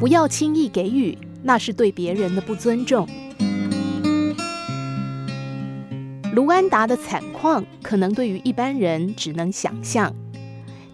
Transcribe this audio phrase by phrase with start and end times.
[0.00, 3.06] 不要轻易给予，那是对别人的不尊重。
[6.32, 10.10] 卢安达的惨况，可能对于一般人只能想象。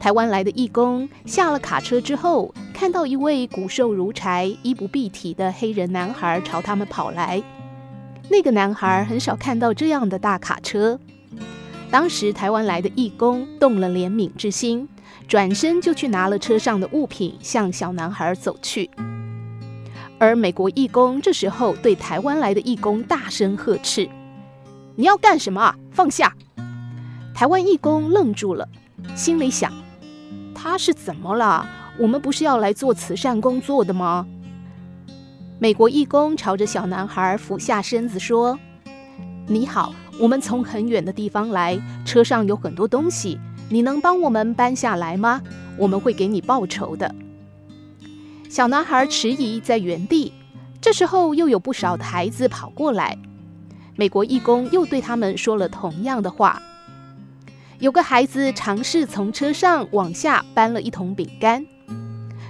[0.00, 7.40] 台湾来的义工下了卡车之后，看到一位骨瘦如柴、衣不蔽体的黑人男孩朝他们跑来。
[8.29, 10.98] 那个男孩很少看到这样的大卡车。
[11.93, 14.88] 当时台湾来的义工动了怜悯之心，
[15.28, 18.91] 转身就去拿了车上的物品，向小男孩走去。
[20.19, 24.09] 而美国义工这时候对台湾来的义工大声呵斥
[24.97, 25.77] ：“你要干什么啊？
[25.92, 26.34] 放下！”
[27.34, 28.66] 台湾义工愣住了，
[29.14, 29.73] 心里想
[30.55, 31.69] ：“他是怎么了？
[31.98, 34.27] 我们不是要来做慈善工作的吗？”
[35.59, 38.59] 美国义工朝着小男孩俯下身子说
[39.48, 43.38] ：“你好，我们从很远的地方来，车上有很多东西，
[43.69, 45.43] 你能帮我们搬下来吗？
[45.79, 47.15] 我们会给你报酬的。”
[48.48, 50.33] 小男孩迟疑在原地，
[50.81, 53.19] 这时候又有不少的孩子跑过来，
[53.97, 56.62] 美国义工又对他们说了同样的话。
[57.78, 61.67] 有个孩子尝试从车上往下搬了一桶饼干。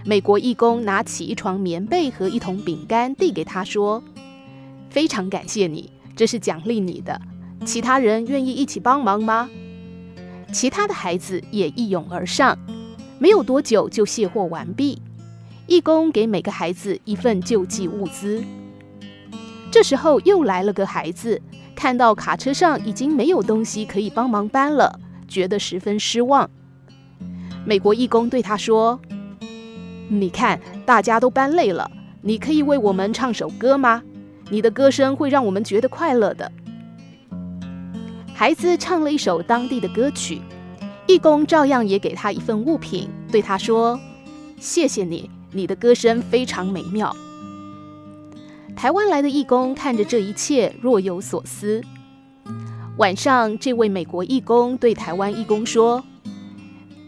[0.04, 4.04] 美国义工拿起一床棉被和一桶饼干递给他，说
[4.88, 7.20] ：“非常感谢你，这是奖励你的。
[7.64, 9.50] 其他人愿意一起帮忙吗？”
[10.56, 12.58] 其他的孩子也一拥而上，
[13.18, 15.02] 没有多久就卸货完毕。
[15.66, 18.42] 义工给每个孩子一份救济物资。
[19.70, 21.38] 这时候又来了个孩子，
[21.74, 26.48] 看到卡车上已经没有东西可以帮忙搬了，觉得十分失望。
[27.66, 28.98] 美国义工对他说，
[30.08, 31.90] 你看，大家都搬累了，
[32.22, 34.02] 你可以为我们唱首歌吗？
[34.48, 36.50] 你的歌声会让我们觉得快乐的。
[38.38, 40.42] 孩子唱了一首当地的歌曲，
[41.06, 43.98] 义工照样也给他一份物品，对他说
[44.60, 47.16] ：“谢谢你，你的歌声非常美妙。”
[48.76, 51.80] 台湾来的义工看着这一切，若有所思。
[52.98, 56.04] 晚上，这位美国义工对台湾义工说：“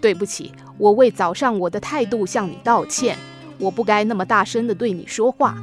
[0.00, 3.18] 对不起。”我为早上我的态度向你道歉，
[3.58, 5.58] 我不该那么大声地对你说话。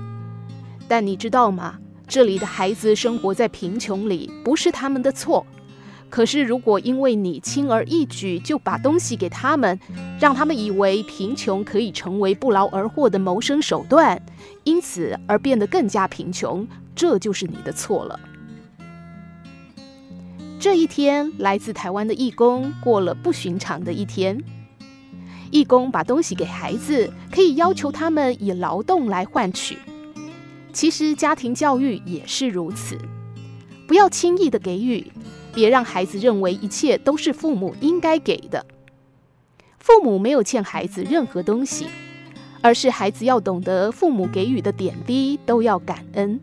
[0.87, 1.79] 但你知道吗？
[2.07, 5.43] 这里的孩子生活在贫穷里，不是他们的错。
[6.15, 9.77] 可是如果因为你轻而易举就把东西给他们，
[10.17, 14.25] 让他们以为贫穷可以成为不劳而获的谋生手段，
[14.63, 16.65] 因此而变得更加贫穷，
[16.95, 18.17] 这就是你的错了。
[20.57, 24.41] 这一天，来自台湾的义工过了不寻常的一天。
[25.51, 29.77] 义工把东西给孩子，可以要求他们以劳动来换取。
[30.71, 32.97] 其实家庭教育也是如此，
[33.85, 35.11] 不要轻易的给予，
[35.55, 38.63] 别让孩子认为一切都是父母应该给的。
[39.79, 41.87] 父母没有欠孩子任何东西，
[42.61, 46.39] 而是孩子要懂得父母给予的点滴都要感恩。